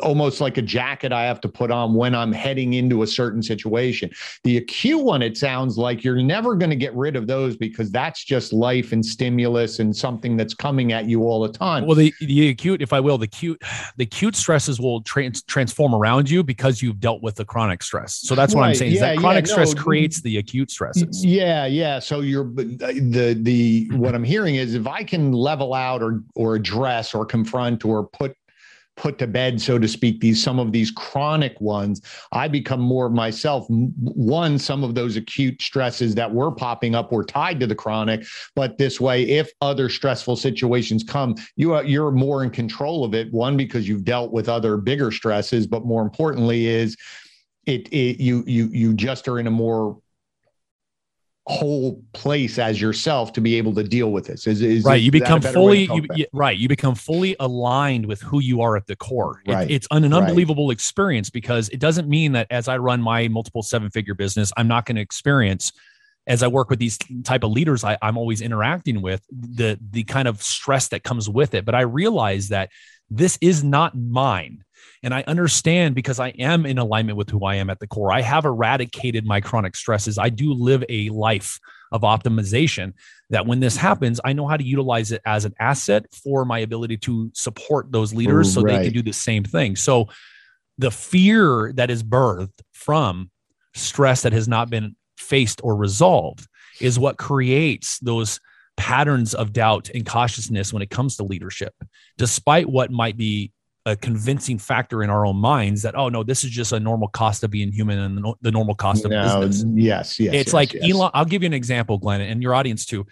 almost 0.02 0.42
like 0.42 0.58
a 0.58 0.62
jacket 0.62 1.12
I 1.12 1.24
have 1.24 1.42
to 1.42 1.50
put 1.50 1.72
on 1.72 1.94
when 1.94 2.14
I'm 2.16 2.32
heading 2.32 2.74
into 2.74 3.04
a 3.04 3.08
certain 3.08 3.42
situation. 3.44 4.10
The 4.44 4.58
acute 4.58 5.04
one, 5.04 5.22
it 5.22 5.38
sounds 5.38 5.78
like 5.78 6.04
you're 6.04 6.22
never 6.22 6.56
going 6.56 6.70
to 6.70 6.76
get 6.76 6.94
rid 6.96 7.16
of 7.16 7.28
those 7.28 7.58
because 7.58 7.92
that's 7.92 8.24
just 8.24 8.54
life 8.54 8.92
and 8.92 9.06
stimulus 9.06 9.80
and 9.80 9.96
something 9.96 10.38
that's 10.38 10.54
coming 10.54 10.92
at 10.92 11.06
you 11.06 11.24
all 11.24 11.42
the 11.42 11.52
time. 11.52 11.86
Well, 11.86 11.96
the 11.96 12.14
the 12.22 12.50
acute, 12.50 12.82
if 12.82 12.94
I 12.94 13.00
will, 13.00 13.18
the 13.18 13.26
acute 13.26 13.62
the 13.98 14.04
acute 14.04 14.36
stresses 14.36 14.80
will 14.80 15.02
trans, 15.02 15.44
transform 15.44 15.94
around 15.96 16.30
you 16.30 16.44
because 16.44 16.82
you've 16.82 17.00
dealt 17.00 17.22
with 17.22 17.36
the 17.36 17.46
chronic 17.46 17.84
stress. 17.84 18.16
So 18.16 18.36
that's 18.36 18.54
what 18.54 18.62
I'm 18.62 18.70
Right. 18.70 18.78
saying. 18.78 18.92
is 18.92 18.96
Yeah, 19.00 19.08
that 19.08 19.16
yeah, 19.16 19.20
chronic 19.22 19.46
no, 19.46 19.52
stress 19.52 19.74
creates 19.74 20.22
the 20.22 20.38
acute 20.38 20.70
stresses. 20.72 21.26
Yeah, 21.26 21.66
yeah. 21.66 22.00
So 22.00 22.22
you're 22.22 22.46
uh, 22.48 22.64
the 22.94 23.38
the 23.42 23.90
what 23.94 24.16
I'm 24.16 24.24
hearing 24.24 24.56
is 24.56 24.76
if 24.76 24.88
I 24.88 25.04
can 25.04 25.32
level 25.32 25.74
out 25.74 26.02
or 26.02 26.24
or 26.36 26.56
address 26.56 27.14
or 27.14 27.26
confront 27.26 27.86
or 27.86 28.08
put 28.08 28.36
put 28.98 29.18
to 29.18 29.28
bed, 29.28 29.62
so 29.62 29.80
to 29.80 29.88
speak, 29.88 30.20
these 30.20 30.42
some 30.42 30.60
of 30.60 30.72
these 30.72 30.92
chronic 30.92 31.60
ones, 31.60 32.02
I 32.32 32.48
become 32.48 32.82
more 32.82 33.08
of 33.08 33.14
myself. 33.14 33.66
One, 33.70 34.60
some 34.60 34.84
of 34.84 34.96
those 34.96 35.16
acute 35.16 35.62
stresses 35.62 36.14
that 36.16 36.32
were 36.32 36.52
popping 36.52 36.94
up 36.96 37.12
were 37.12 37.24
tied 37.24 37.60
to 37.62 37.68
the 37.68 37.76
chronic, 37.76 38.26
but 38.56 38.78
this 38.78 39.00
way, 39.00 39.24
if 39.24 39.52
other 39.62 39.90
stressful 39.90 40.36
situations 40.36 41.04
come, 41.04 41.36
you 41.56 41.74
are 41.74 41.84
you're 41.84 42.12
more 42.12 42.44
in 42.44 42.50
control 42.50 43.04
of 43.04 43.14
it. 43.14 43.32
One, 43.32 43.58
because 43.58 43.88
you've 43.88 44.06
dealt 44.06 44.32
with 44.32 44.50
other 44.50 44.78
bigger 44.78 45.12
stresses, 45.12 45.68
but 45.68 45.86
more 45.86 46.02
importantly, 46.02 46.68
is 46.68 46.96
it, 47.66 47.88
it 47.94 48.22
you 48.22 48.44
you 48.46 48.70
you 48.72 48.94
just 48.94 49.28
are 49.28 49.40
in 49.40 49.48
a 49.48 49.52
more 49.52 49.98
whole 51.48 52.04
place 52.14 52.60
as 52.60 52.80
yourself 52.80 53.34
to 53.34 53.42
be 53.42 53.56
able 53.56 53.74
to 53.74 53.84
deal 53.84 54.12
with 54.12 54.28
this. 54.28 54.46
Is, 54.46 54.62
is 54.62 54.84
right 54.86 55.01
you 55.01 55.12
is 55.13 55.22
that 55.22 55.32
a 55.32 55.36
become 55.39 55.42
fully 55.54 55.86
you, 55.86 56.06
you- 56.13 56.25
right 56.34 56.56
you 56.58 56.68
become 56.70 56.94
fully 56.94 57.36
aligned 57.39 58.06
with 58.06 58.22
who 58.22 58.39
you 58.39 58.62
are 58.62 58.77
at 58.77 58.86
the 58.86 58.96
core 58.96 59.42
It- 59.46 59.72
it's 59.72 59.88
an, 59.89 60.04
an 60.04 60.12
Right. 60.12 60.20
unbelievable 60.20 60.70
experience 60.70 61.32
because 61.32 61.68
it 61.70 61.80
doesn't 61.80 62.08
mean 62.08 62.34
that 62.34 62.46
as 62.51 62.68
i 62.68 62.77
run 62.77 63.01
my 63.01 63.27
multiple 63.27 63.63
seven 63.63 63.89
figure 63.89 64.13
business 64.13 64.54
i'm 64.56 64.68
not 64.68 64.86
going 64.86 64.98
to 64.98 65.01
experience 65.01 65.72
as 66.27 66.44
i 66.44 66.48
work 66.48 66.70
with 66.70 66.77
these 66.77 67.00
type 67.24 67.44
of 67.44 67.50
leaders 67.51 67.84
I, 67.84 67.98
i'm 68.04 68.18
always 68.20 68.42
interacting 68.42 69.01
with 69.01 69.25
the 69.32 69.80
the 69.89 70.04
kind 70.04 70.27
of 70.27 70.44
stress 70.44 70.89
that 70.89 71.04
comes 71.04 71.27
with 71.27 71.56
it 71.56 71.65
but 71.65 71.74
i 71.74 71.82
realize 71.82 72.50
that 72.50 72.70
this 73.10 73.39
is 73.42 73.63
not 73.63 73.98
mine 73.98 74.63
and 75.03 75.13
I 75.13 75.24
understand 75.25 75.96
because 75.96 76.20
I 76.20 76.29
am 76.29 76.65
in 76.65 76.77
alignment 76.77 77.17
with 77.17 77.29
who 77.29 77.43
I 77.43 77.55
am 77.55 77.70
at 77.70 77.79
the 77.79 77.88
core. 77.88 78.12
I 78.12 78.22
have 78.22 78.46
eradicated 78.46 79.25
my 79.25 79.41
chronic 79.41 79.75
stresses. 79.75 80.17
I 80.17 80.29
do 80.29 80.53
live 80.53 80.84
a 80.89 81.10
life 81.10 81.60
of 81.91 82.01
optimization 82.01 82.93
that 83.29 83.46
when 83.46 83.60
this 83.60 83.75
happens, 83.75 84.22
I 84.24 84.34
know 84.34 84.48
how 84.48 84.58
to 84.58 84.63
utilize 84.63 85.12
it 85.12 85.22
as 85.25 85.46
an 85.46 85.53
asset 85.60 86.05
for 86.13 86.46
my 86.46 86.60
ability 86.60 86.98
to 86.98 87.31
support 87.34 87.91
those 87.91 88.13
leaders 88.13 88.53
so 88.53 88.62
they 88.62 88.84
can 88.84 88.93
do 88.93 89.01
the 89.01 89.12
same 89.12 89.43
thing. 89.43 89.75
So 89.75 90.08
the 90.77 90.91
fear 90.91 91.74
that 91.75 91.89
is 91.89 92.03
birthed 92.03 92.62
from 92.74 93.31
stress 93.74 94.22
that 94.22 94.34
has 94.34 94.48
not 94.48 94.70
been 94.70 94.96
faced 95.17 95.62
or 95.63 95.75
resolved 95.75 96.48
is 96.79 97.00
what 97.00 97.17
creates 97.17 98.00
those 98.00 98.39
patterns 98.77 99.34
of 99.34 99.53
doubt 99.53 99.89
and 99.93 100.05
cautiousness 100.05 100.74
when 100.74 100.81
it 100.81 100.89
comes 100.89 101.17
to 101.17 101.24
leadership, 101.24 101.74
despite 102.17 102.67
what 102.67 102.91
might 102.91 103.17
be 103.17 103.51
a 103.86 103.96
convincing 103.96 104.58
factor 104.60 105.02
in 105.02 105.10
our 105.10 105.26
own 105.26 105.38
minds 105.38 105.82
that, 105.82 105.96
oh, 105.96 106.08
no, 106.10 106.24
this 106.24 106.44
is 106.44 106.52
just 106.52 106.72
a 106.72 106.80
normal 106.80 107.08
cost 107.08 107.44
of 107.44 107.50
being 107.50 107.72
human 107.72 107.98
and 107.98 108.18
the, 108.18 108.22
no- 108.22 108.36
the 108.42 108.52
normal 108.52 108.76
cost 108.76 109.06
of 109.06 109.12
No, 109.12 109.42
business 109.42 109.66
yes, 109.76 110.20
yes. 110.20 110.34
it's 110.34 110.48
yes, 110.48 110.54
like 110.54 110.74
yes. 110.74 110.92
Elon. 110.94 111.12
I'll 111.14 111.26
give 111.26 111.42
you 111.42 111.48
an 111.48 111.54
example, 111.54 111.98
Glenn, 111.98 112.22
and 112.22 112.44
your 112.44 112.54
audience 112.54 112.86
too. 112.86 113.08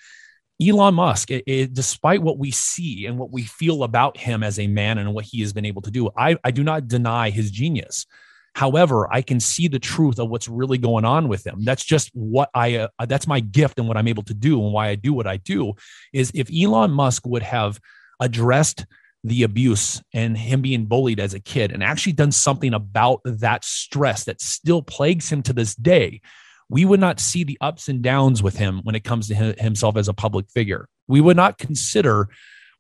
Elon 0.62 0.94
Musk, 0.94 1.32
it, 1.32 1.44
it- 1.48 1.74
despite 1.74 2.22
what 2.22 2.38
we 2.38 2.52
see 2.52 3.06
and 3.08 3.18
what 3.18 3.32
we 3.32 3.44
feel 3.44 3.84
about 3.84 4.18
him 4.18 4.44
as 4.44 4.60
a 4.60 4.68
man 4.68 4.98
and 5.00 5.14
what 5.14 5.26
he 5.26 5.42
has 5.42 5.54
been 5.54 5.66
able 5.66 5.82
to 5.82 5.92
do, 5.92 6.10
I, 6.16 6.38
I 6.44 6.52
do 6.52 6.64
not 6.64 6.88
deny 6.88 7.30
his 7.32 7.50
genius. 7.50 8.06
However, 8.54 9.12
I 9.12 9.22
can 9.22 9.40
see 9.40 9.68
the 9.70 9.80
truth 9.80 10.20
of 10.20 10.30
what's 10.30 10.50
really 10.50 10.78
going 10.78 11.06
on 11.06 11.30
with 11.30 11.46
him. 11.48 11.64
That's 11.64 11.84
just 11.84 12.10
what 12.14 12.50
I, 12.54 12.76
uh, 12.76 12.88
that's 13.08 13.26
my 13.26 13.40
gift 13.40 13.80
and 13.80 13.88
what 13.88 13.96
I'm 13.96 14.08
able 14.08 14.24
to 14.24 14.34
do 14.34 14.62
and 14.64 14.74
why 14.74 14.90
I 14.90 14.96
do 14.96 15.14
what 15.14 15.28
I 15.28 15.38
do 15.38 15.74
is 16.14 16.32
if 16.36 16.50
Elon 16.54 16.92
Musk 16.92 17.26
would 17.26 17.44
have 17.44 17.80
addressed 18.20 18.86
the 19.24 19.44
abuse 19.44 20.02
and 20.14 20.38
him 20.38 20.62
being 20.62 20.86
bullied 20.86 21.20
as 21.20 21.34
a 21.34 21.40
kid 21.40 21.72
and 21.72 21.84
actually 21.84 22.14
done 22.14 22.32
something 22.32 22.74
about 22.74 23.20
that 23.26 23.66
stress 23.66 24.24
that 24.24 24.40
still 24.40 24.82
plagues 24.82 25.30
him 25.30 25.44
to 25.44 25.54
this 25.54 25.76
day 25.76 26.22
we 26.70 26.86
would 26.86 27.00
not 27.00 27.20
see 27.20 27.44
the 27.44 27.58
ups 27.62 27.90
and 27.90 28.02
downs 28.02 28.44
with 28.44 28.58
him 28.58 28.82
when 28.84 28.96
it 28.96 29.04
comes 29.04 29.28
to 29.28 29.36
himself 29.36 29.98
as 29.98 30.08
a 30.08 30.14
public 30.14 30.50
figure. 30.50 30.88
We 31.08 31.20
would 31.20 31.36
not 31.36 31.58
consider 31.58 32.30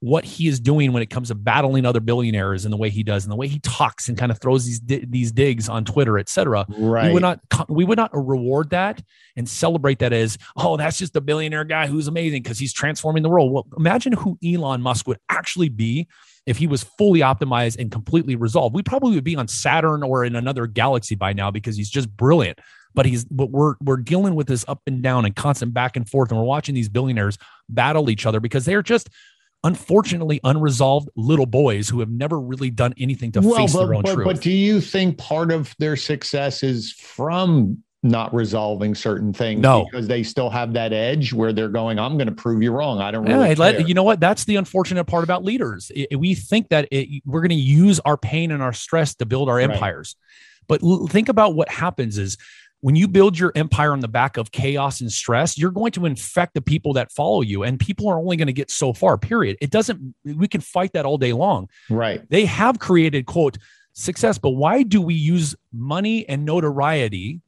what 0.01 0.23
he 0.23 0.47
is 0.47 0.59
doing 0.59 0.93
when 0.93 1.03
it 1.03 1.09
comes 1.09 1.27
to 1.27 1.35
battling 1.35 1.85
other 1.85 1.99
billionaires 1.99 2.63
and 2.63 2.71
the 2.71 2.77
way 2.77 2.89
he 2.89 3.03
does 3.03 3.25
and 3.25 3.31
the 3.31 3.35
way 3.35 3.47
he 3.47 3.59
talks 3.59 4.07
and 4.07 4.17
kind 4.17 4.31
of 4.31 4.39
throws 4.39 4.65
these 4.65 4.79
these 4.81 5.31
digs 5.31 5.67
on 5.67 5.83
Twitter, 5.83 6.17
etc. 6.17 6.65
Right. 6.69 7.07
We 7.07 7.13
would 7.13 7.21
not 7.21 7.39
we 7.67 7.83
would 7.83 7.97
not 7.97 8.11
reward 8.13 8.69
that 8.69 9.01
and 9.35 9.47
celebrate 9.47 9.99
that 9.99 10.13
as 10.13 10.37
oh 10.55 10.77
that's 10.77 10.97
just 10.97 11.15
a 11.15 11.21
billionaire 11.21 11.65
guy 11.65 11.87
who's 11.87 12.07
amazing 12.07 12.43
because 12.43 12.57
he's 12.57 12.71
transforming 12.71 13.23
the 13.23 13.29
world. 13.29 13.51
Well, 13.51 13.67
imagine 13.77 14.13
who 14.13 14.37
Elon 14.43 14.81
Musk 14.81 15.05
would 15.07 15.19
actually 15.29 15.69
be 15.69 16.07
if 16.45 16.57
he 16.57 16.65
was 16.65 16.83
fully 16.83 17.19
optimized 17.19 17.77
and 17.77 17.91
completely 17.91 18.35
resolved. 18.35 18.73
We 18.73 18.83
probably 18.83 19.15
would 19.15 19.23
be 19.23 19.35
on 19.35 19.49
Saturn 19.49 20.01
or 20.01 20.23
in 20.23 20.35
another 20.35 20.65
galaxy 20.65 21.15
by 21.15 21.33
now 21.33 21.51
because 21.51 21.75
he's 21.75 21.89
just 21.89 22.09
brilliant. 22.15 22.59
But 22.95 23.05
he's 23.05 23.25
but 23.25 23.51
we're 23.51 23.75
we're 23.81 23.97
dealing 23.97 24.33
with 24.33 24.47
this 24.47 24.63
up 24.67 24.81
and 24.87 25.03
down 25.03 25.25
and 25.25 25.35
constant 25.35 25.73
back 25.73 25.97
and 25.97 26.09
forth, 26.09 26.31
and 26.31 26.39
we're 26.39 26.45
watching 26.45 26.73
these 26.73 26.89
billionaires 26.89 27.37
battle 27.67 28.09
each 28.09 28.25
other 28.25 28.39
because 28.39 28.65
they're 28.65 28.81
just 28.81 29.09
unfortunately 29.63 30.39
unresolved 30.43 31.09
little 31.15 31.45
boys 31.45 31.89
who 31.89 31.99
have 31.99 32.09
never 32.09 32.39
really 32.39 32.69
done 32.69 32.93
anything 32.97 33.31
to 33.33 33.41
well, 33.41 33.55
face 33.57 33.73
but, 33.73 33.85
their 33.85 33.95
own 33.95 34.03
but, 34.03 34.13
truth. 34.13 34.25
But 34.25 34.41
do 34.41 34.51
you 34.51 34.79
think 34.79 35.17
part 35.17 35.51
of 35.51 35.75
their 35.79 35.95
success 35.95 36.63
is 36.63 36.93
from 36.93 37.83
not 38.01 38.33
resolving 38.33 38.95
certain 38.95 39.33
things 39.33 39.61
no. 39.61 39.85
because 39.85 40.07
they 40.07 40.23
still 40.23 40.49
have 40.49 40.71
that 40.73 40.93
edge 40.93 41.33
where 41.33 41.51
they're 41.51 41.67
going, 41.67 41.99
I'm 41.99 42.17
going 42.17 42.29
to 42.29 42.33
prove 42.33 42.63
you 42.63 42.71
wrong. 42.71 43.01
I 43.01 43.11
don't 43.11 43.25
really 43.25 43.49
yeah, 43.49 43.55
let, 43.57 43.87
you 43.89 43.93
know 43.93 44.03
what? 44.03 44.21
That's 44.21 44.45
the 44.45 44.55
unfortunate 44.55 45.03
part 45.03 45.25
about 45.25 45.43
leaders. 45.43 45.91
It, 45.93 46.17
we 46.17 46.33
think 46.33 46.69
that 46.69 46.87
it, 46.91 47.21
we're 47.25 47.41
going 47.41 47.49
to 47.49 47.55
use 47.55 47.99
our 48.01 48.15
pain 48.15 48.51
and 48.51 48.63
our 48.63 48.71
stress 48.71 49.15
to 49.15 49.25
build 49.25 49.49
our 49.49 49.59
empires. 49.59 50.15
But 50.69 50.81
l- 50.81 51.07
think 51.07 51.27
about 51.27 51.55
what 51.55 51.67
happens 51.67 52.17
is 52.17 52.37
when 52.81 52.95
you 52.95 53.07
build 53.07 53.37
your 53.37 53.51
empire 53.55 53.91
on 53.91 53.99
the 53.99 54.07
back 54.07 54.37
of 54.37 54.51
chaos 54.51 55.01
and 55.01 55.11
stress, 55.11 55.57
you're 55.57 55.71
going 55.71 55.91
to 55.91 56.05
infect 56.05 56.53
the 56.53 56.61
people 56.61 56.93
that 56.93 57.11
follow 57.11 57.41
you, 57.41 57.63
and 57.63 57.79
people 57.79 58.07
are 58.07 58.17
only 58.17 58.37
going 58.37 58.47
to 58.47 58.53
get 58.53 58.71
so 58.71 58.93
far. 58.93 59.17
Period. 59.17 59.57
It 59.61 59.69
doesn't. 59.69 60.15
We 60.23 60.47
can 60.47 60.61
fight 60.61 60.93
that 60.93 61.05
all 61.05 61.17
day 61.17 61.33
long. 61.33 61.69
Right. 61.89 62.27
They 62.29 62.45
have 62.45 62.79
created 62.79 63.25
quote 63.25 63.57
success, 63.93 64.37
but 64.37 64.51
why 64.51 64.83
do 64.83 65.01
we 65.01 65.13
use 65.13 65.55
money 65.73 66.27
and 66.29 66.45
notoriety 66.45 67.41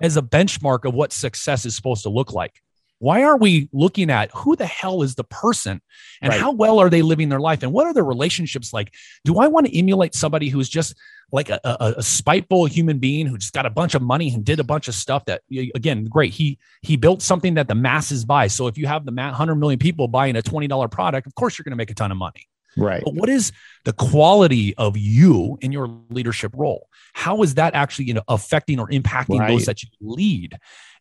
as 0.00 0.16
a 0.16 0.22
benchmark 0.22 0.84
of 0.86 0.94
what 0.94 1.12
success 1.12 1.66
is 1.66 1.76
supposed 1.76 2.02
to 2.04 2.08
look 2.08 2.32
like? 2.32 2.62
Why 2.98 3.24
are 3.24 3.36
we 3.36 3.68
looking 3.72 4.10
at 4.10 4.30
who 4.32 4.56
the 4.56 4.66
hell 4.66 5.02
is 5.02 5.14
the 5.14 5.24
person 5.24 5.82
and 6.22 6.30
right. 6.30 6.40
how 6.40 6.52
well 6.52 6.78
are 6.78 6.88
they 6.88 7.02
living 7.02 7.28
their 7.28 7.40
life 7.40 7.62
and 7.62 7.72
what 7.72 7.86
are 7.86 7.92
their 7.92 8.04
relationships 8.04 8.72
like? 8.72 8.94
Do 9.24 9.38
I 9.38 9.48
want 9.48 9.66
to 9.66 9.78
emulate 9.78 10.14
somebody 10.14 10.48
who's 10.48 10.68
just 10.68 10.94
like 11.32 11.50
a, 11.50 11.60
a, 11.64 11.94
a, 11.98 12.02
spiteful 12.02 12.66
human 12.66 12.98
being 12.98 13.26
who 13.26 13.36
just 13.36 13.52
got 13.52 13.66
a 13.66 13.70
bunch 13.70 13.94
of 13.94 14.02
money 14.02 14.32
and 14.32 14.44
did 14.44 14.60
a 14.60 14.64
bunch 14.64 14.88
of 14.88 14.94
stuff 14.94 15.24
that 15.24 15.42
again 15.74 16.04
great 16.04 16.32
he 16.32 16.58
he 16.82 16.96
built 16.96 17.20
something 17.20 17.54
that 17.54 17.68
the 17.68 17.74
masses 17.74 18.24
buy 18.24 18.46
so 18.46 18.66
if 18.66 18.78
you 18.78 18.86
have 18.86 19.04
the 19.04 19.12
100 19.12 19.54
million 19.56 19.78
people 19.78 20.08
buying 20.08 20.36
a 20.36 20.42
$20 20.42 20.90
product 20.90 21.26
of 21.26 21.34
course 21.34 21.58
you're 21.58 21.64
going 21.64 21.72
to 21.72 21.76
make 21.76 21.90
a 21.90 21.94
ton 21.94 22.12
of 22.12 22.16
money 22.16 22.46
right 22.76 23.02
but 23.04 23.14
what 23.14 23.28
is 23.28 23.52
the 23.84 23.92
quality 23.92 24.74
of 24.76 24.96
you 24.96 25.58
in 25.60 25.72
your 25.72 25.88
leadership 26.10 26.52
role 26.54 26.88
how 27.12 27.42
is 27.42 27.54
that 27.54 27.74
actually 27.74 28.04
you 28.04 28.14
know 28.14 28.22
affecting 28.28 28.78
or 28.78 28.88
impacting 28.88 29.40
right. 29.40 29.48
those 29.48 29.66
that 29.66 29.82
you 29.82 29.88
lead 30.00 30.56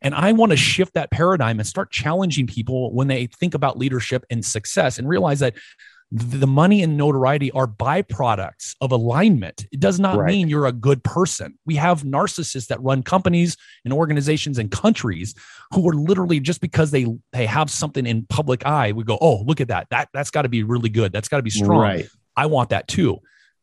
and 0.06 0.16
i 0.16 0.32
want 0.32 0.52
to 0.52 0.58
shift 0.58 0.94
that 0.94 1.12
paradigm 1.12 1.60
and 1.60 1.68
start 1.68 1.92
challenging 1.92 2.48
people 2.48 2.94
when 2.94 3.08
they 3.08 3.26
think 3.26 3.54
about 3.54 3.78
leadership 3.78 4.24
and 4.30 4.46
success 4.46 4.98
and 4.98 5.10
realize 5.10 5.40
that 5.40 5.54
the 6.12 6.48
money 6.48 6.84
and 6.84 6.98
notoriety 6.98 7.52
are 7.52 7.68
byproducts 7.68 8.76
of 8.80 8.92
alignment. 8.92 9.66
It 9.72 9.80
does 9.80 10.00
not 10.00 10.18
right. 10.18 10.28
mean 10.28 10.48
you're 10.48 10.68
a 10.68 10.72
good 10.72 11.04
person. 11.04 11.58
We 11.66 11.76
have 11.76 12.04
narcissists 12.04 12.68
that 12.68 12.82
run 12.82 13.04
companies 13.04 13.58
and 13.84 13.94
organizations 13.94 14.58
and 14.58 14.72
countries 14.72 15.34
who 15.74 15.88
are 15.90 15.94
literally 15.94 16.40
just 16.40 16.62
because 16.62 16.92
they 16.92 17.08
they 17.34 17.46
have 17.48 17.72
something 17.72 18.06
in 18.06 18.28
public 18.28 18.66
eye, 18.66 18.92
we 18.92 19.04
go, 19.04 19.18
oh, 19.20 19.42
look 19.44 19.60
at 19.60 19.70
that. 19.70 19.88
That 19.90 20.10
that's 20.14 20.30
got 20.30 20.44
to 20.44 20.50
be 20.50 20.64
really 20.64 20.90
good. 20.90 21.12
That's 21.12 21.28
got 21.28 21.38
to 21.38 21.44
be 21.44 21.50
strong. 21.50 21.82
Right. 21.82 22.08
I 22.38 22.46
want 22.46 22.70
that 22.70 22.88
too. 22.88 23.20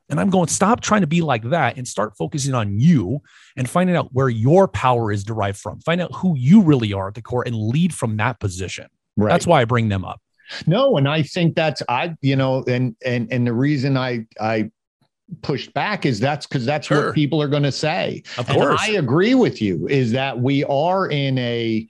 And 0.08 0.20
I'm 0.20 0.30
going, 0.30 0.48
stop 0.48 0.80
trying 0.80 1.00
to 1.00 1.06
be 1.06 1.22
like 1.22 1.44
that 1.44 1.76
and 1.76 1.88
start 1.88 2.16
focusing 2.16 2.54
on 2.54 2.78
you 2.78 3.20
and 3.56 3.68
finding 3.68 3.96
out 3.96 4.10
where 4.12 4.28
your 4.28 4.68
power 4.68 5.10
is 5.10 5.24
derived 5.24 5.58
from. 5.58 5.80
Find 5.80 6.00
out 6.00 6.14
who 6.14 6.36
you 6.36 6.60
really 6.60 6.92
are 6.92 7.08
at 7.08 7.14
the 7.14 7.22
core 7.22 7.44
and 7.46 7.56
lead 7.56 7.94
from 7.94 8.16
that 8.18 8.38
position. 8.40 8.88
Right. 9.16 9.30
That's 9.30 9.46
why 9.46 9.62
I 9.62 9.64
bring 9.64 9.88
them 9.88 10.04
up. 10.04 10.20
No, 10.66 10.96
and 10.96 11.08
I 11.08 11.22
think 11.22 11.54
that's 11.54 11.82
I, 11.88 12.14
you 12.20 12.36
know, 12.36 12.62
and 12.64 12.94
and 13.04 13.32
and 13.32 13.46
the 13.46 13.52
reason 13.52 13.96
I 13.96 14.26
I 14.40 14.70
pushed 15.40 15.72
back 15.72 16.04
is 16.04 16.20
that's 16.20 16.46
because 16.46 16.66
that's 16.66 16.88
sure. 16.88 17.06
what 17.06 17.14
people 17.14 17.40
are 17.40 17.48
going 17.48 17.62
to 17.62 17.72
say. 17.72 18.22
Of 18.36 18.48
course, 18.48 18.80
and 18.86 18.96
I 18.96 18.98
agree 18.98 19.34
with 19.34 19.62
you. 19.62 19.86
Is 19.88 20.12
that 20.12 20.38
we 20.38 20.64
are 20.64 21.08
in 21.08 21.38
a 21.38 21.88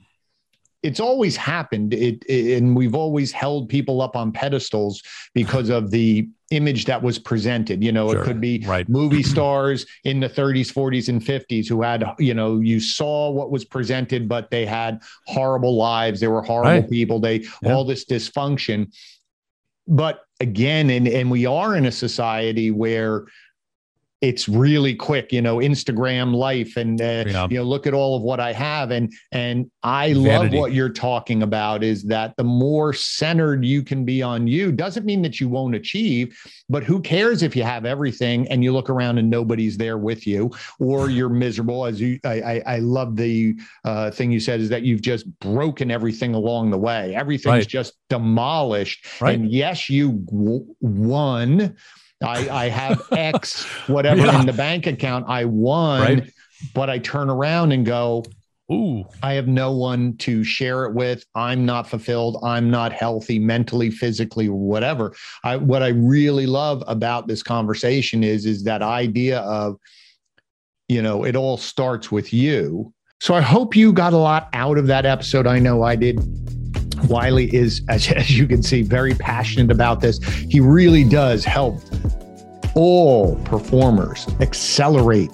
it's 0.83 1.01
always 1.01 1.37
happened 1.37 1.95
it, 1.95 2.25
it, 2.25 2.59
and 2.59 2.75
we've 2.75 2.95
always 2.95 3.31
held 3.31 3.69
people 3.69 4.03
up 4.03 4.17
on 4.17 4.33
pedestals 4.33 5.03
because 5.35 5.69
of 5.69 5.91
the 5.91 6.29
image 6.51 6.85
that 6.87 7.03
was 7.03 7.19
presented. 7.19 7.83
You 7.83 7.93
know, 7.93 8.11
sure. 8.11 8.21
it 8.21 8.25
could 8.25 8.41
be 8.41 8.65
right. 8.67 8.89
movie 8.89 9.23
stars 9.35 9.87
in 10.05 10.21
the 10.21 10.29
30s, 10.29 10.73
40s, 10.73 11.09
and 11.09 11.23
50s 11.23 11.69
who 11.69 11.83
had, 11.83 12.05
you 12.19 12.35
know, 12.35 12.61
you 12.61 12.81
saw 12.81 13.31
what 13.31 13.51
was 13.51 13.65
presented, 13.65 14.29
but 14.29 14.51
they 14.51 14.67
had 14.67 15.01
horrible 15.27 15.77
lives. 15.77 16.21
They 16.21 16.29
were 16.29 16.43
horrible 16.43 16.83
right. 16.83 16.91
people. 16.91 17.21
They 17.21 17.45
yeah. 17.63 17.73
all 17.73 17.85
this 17.85 18.05
dysfunction. 18.05 18.93
But 19.89 20.21
again, 20.41 20.91
and 20.91 21.09
and 21.09 21.31
we 21.31 21.47
are 21.47 21.77
in 21.77 21.87
a 21.87 21.93
society 21.93 22.71
where 22.71 23.25
it's 24.23 24.49
really 24.49 24.95
quick 24.95 25.33
you 25.33 25.43
know 25.43 25.57
instagram 25.57 26.33
life 26.33 26.77
and 26.77 27.03
uh, 27.03 27.25
yeah. 27.27 27.47
you 27.51 27.59
know 27.59 27.65
look 27.65 27.87
at 27.87 27.93
all 27.93 28.17
of 28.17 28.23
what 28.23 28.41
i 28.41 28.53
have 28.53 28.93
and 28.93 29.13
and 29.33 29.71
i 29.83 30.15
Vanity. 30.15 30.31
love 30.31 30.53
what 30.53 30.73
you're 30.73 30.89
talking 30.89 31.43
about 31.43 31.83
is 31.83 32.05
that 32.05 32.35
the 32.37 32.45
more 32.45 32.93
centered 32.93 33.65
you 33.65 33.83
can 33.83 34.05
be 34.05 34.23
on 34.23 34.47
you 34.47 34.71
doesn't 34.73 35.05
mean 35.05 35.21
that 35.23 35.41
you 35.41 35.49
won't 35.49 35.75
achieve 35.75 36.39
but 36.71 36.85
who 36.85 37.01
cares 37.01 37.43
if 37.43 37.57
you 37.57 37.65
have 37.65 37.85
everything 37.85 38.49
and 38.49 38.63
you 38.63 38.73
look 38.73 38.89
around 38.89 39.19
and 39.19 39.29
nobody's 39.29 39.77
there 39.77 39.99
with 39.99 40.27
you 40.27 40.51
or 40.79 41.11
you're 41.11 41.29
miserable 41.29 41.85
as 41.85 42.01
you 42.01 42.19
i 42.25 42.41
i, 42.41 42.63
I 42.67 42.79
love 42.79 43.17
the 43.17 43.57
uh, 43.85 44.11
thing 44.11 44.31
you 44.31 44.41
said 44.41 44.61
is 44.61 44.69
that 44.69 44.83
you've 44.83 45.03
just 45.03 45.29
broken 45.41 45.91
everything 45.91 46.35
along 46.35 46.71
the 46.71 46.79
way 46.79 47.15
everything's 47.15 47.53
right. 47.53 47.69
just 47.69 47.95
demolished 48.09 49.21
right. 49.21 49.35
and 49.35 49.51
yes 49.51 49.91
you 49.91 50.13
w- 50.31 50.65
won 50.81 51.77
I, 52.23 52.65
I 52.65 52.69
have 52.69 53.03
X, 53.13 53.65
whatever 53.89 54.23
yeah. 54.23 54.41
in 54.41 54.47
the 54.47 54.53
bank 54.53 54.87
account. 54.87 55.27
I 55.29 55.45
won, 55.45 56.01
right. 56.01 56.31
but 56.75 56.91
I 56.91 56.99
turn 56.99 57.31
around 57.31 57.73
and 57.73 57.85
go, 57.85 58.25
Ooh. 58.71 59.05
I 59.23 59.35
have 59.35 59.49
no 59.49 59.73
one 59.73 60.17
to 60.19 60.45
share 60.45 60.85
it 60.85 60.95
with. 60.95 61.25
I'm 61.35 61.67
not 61.67 61.89
fulfilled. 61.89 62.39
I'm 62.43 62.71
not 62.71 62.93
healthy 62.93 63.39
mentally, 63.39 63.91
physically, 63.91 64.49
whatever. 64.49 65.15
I, 65.45 65.57
what 65.57 65.83
I 65.83 65.89
really 65.89 66.47
love 66.47 66.83
about 66.87 67.27
this 67.27 67.43
conversation 67.43 68.25
is, 68.25 68.47
is 68.47 68.65
that 68.65 68.83
idea 68.83 69.41
of, 69.41 69.77
you 70.89 71.03
know, 71.03 71.25
it 71.25 71.37
all 71.37 71.57
starts 71.57 72.11
with 72.11 72.33
you. 72.33 72.93
So 73.21 73.35
I 73.35 73.41
hope 73.41 73.77
you 73.77 73.93
got 73.93 74.13
a 74.13 74.19
lot 74.19 74.49
out 74.53 74.79
of 74.79 74.87
that 74.89 75.07
episode. 75.07 75.47
I 75.47 75.59
know 75.59 75.83
I 75.83 75.97
did. 75.97 76.19
Wylie 77.09 77.55
is, 77.55 77.83
as, 77.89 78.11
as 78.13 78.37
you 78.37 78.47
can 78.47 78.63
see, 78.63 78.83
very 78.83 79.15
passionate 79.15 79.71
about 79.71 80.01
this. 80.01 80.19
He 80.25 80.61
really 80.61 81.05
does 81.05 81.45
help 81.45 81.81
all 82.75 83.37
performers 83.45 84.27
accelerate 84.41 85.31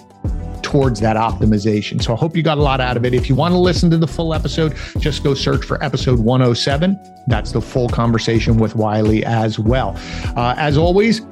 towards 0.63 1.01
that 1.01 1.17
optimization. 1.17 2.03
So 2.03 2.13
I 2.13 2.17
hope 2.17 2.37
you 2.37 2.43
got 2.43 2.59
a 2.59 2.63
lot 2.63 2.81
out 2.81 2.97
of 2.97 3.05
it. 3.07 3.15
If 3.15 3.29
you 3.29 3.35
want 3.35 3.53
to 3.53 3.59
listen 3.59 3.91
to 3.91 3.97
the 3.97 4.07
full 4.07 4.35
episode, 4.35 4.77
just 4.99 5.25
go 5.25 5.33
search 5.33 5.65
for 5.65 5.83
episode 5.83 6.19
107. 6.19 6.99
That's 7.27 7.53
the 7.53 7.61
full 7.61 7.89
conversation 7.89 8.59
with 8.59 8.75
Wylie 8.75 9.25
as 9.25 9.59
well. 9.59 9.99
Uh, 10.37 10.55
as 10.59 10.77
always, 10.77 11.23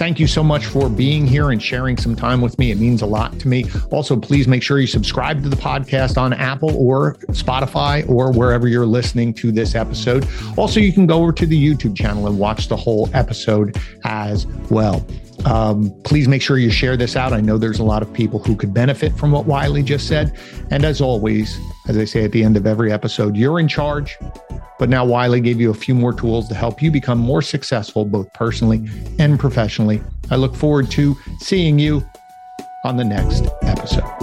thank 0.00 0.18
you 0.18 0.26
so 0.26 0.42
much 0.42 0.64
for 0.64 0.88
being 0.88 1.26
here 1.26 1.50
and 1.50 1.62
sharing 1.62 1.94
some 1.94 2.16
time 2.16 2.40
with 2.40 2.58
me. 2.58 2.70
It 2.70 2.78
means 2.78 3.02
a 3.02 3.06
lot 3.06 3.38
to 3.40 3.48
me. 3.48 3.66
Also, 3.90 4.16
please 4.16 4.48
make 4.48 4.62
sure 4.62 4.80
you 4.80 4.86
subscribe 4.86 5.42
to 5.42 5.50
the 5.50 5.56
podcast 5.56 6.16
on 6.16 6.32
Apple 6.32 6.74
or 6.74 7.16
Spotify 7.32 8.08
or 8.08 8.32
wherever 8.32 8.66
you're 8.66 8.86
listening 8.86 9.34
to 9.34 9.52
this 9.52 9.74
episode. 9.74 10.26
Also, 10.56 10.80
you 10.80 10.90
can 10.90 11.06
go 11.06 11.20
over 11.20 11.32
to 11.32 11.44
the 11.44 11.54
YouTube 11.54 11.94
channel 11.94 12.26
and 12.28 12.38
watch 12.38 12.68
the 12.68 12.76
whole 12.76 13.10
episode 13.12 13.76
as 14.04 14.46
well. 14.70 15.04
Um, 15.46 15.92
please 16.04 16.28
make 16.28 16.42
sure 16.42 16.58
you 16.58 16.70
share 16.70 16.96
this 16.96 17.16
out. 17.16 17.32
I 17.32 17.40
know 17.40 17.58
there's 17.58 17.78
a 17.78 17.84
lot 17.84 18.02
of 18.02 18.12
people 18.12 18.38
who 18.38 18.56
could 18.56 18.74
benefit 18.74 19.16
from 19.16 19.32
what 19.32 19.46
Wylie 19.46 19.82
just 19.82 20.06
said. 20.06 20.36
And 20.70 20.84
as 20.84 21.00
always, 21.00 21.58
as 21.88 21.96
I 21.96 22.04
say 22.04 22.24
at 22.24 22.32
the 22.32 22.44
end 22.44 22.56
of 22.56 22.66
every 22.66 22.92
episode, 22.92 23.36
you're 23.36 23.58
in 23.58 23.68
charge. 23.68 24.18
But 24.78 24.88
now 24.88 25.04
Wylie 25.04 25.40
gave 25.40 25.60
you 25.60 25.70
a 25.70 25.74
few 25.74 25.94
more 25.94 26.12
tools 26.12 26.48
to 26.48 26.54
help 26.54 26.82
you 26.82 26.90
become 26.90 27.18
more 27.18 27.42
successful, 27.42 28.04
both 28.04 28.32
personally 28.32 28.88
and 29.18 29.38
professionally. 29.38 30.02
I 30.30 30.36
look 30.36 30.54
forward 30.54 30.90
to 30.92 31.16
seeing 31.38 31.78
you 31.78 32.02
on 32.84 32.96
the 32.96 33.04
next 33.04 33.46
episode. 33.62 34.19